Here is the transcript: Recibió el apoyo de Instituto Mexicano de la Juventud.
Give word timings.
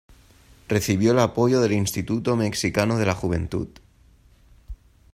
Recibió 0.67 1.11
el 1.11 1.19
apoyo 1.19 1.61
de 1.61 1.75
Instituto 1.75 2.35
Mexicano 2.35 2.97
de 2.97 3.05
la 3.05 3.13
Juventud. 3.13 3.67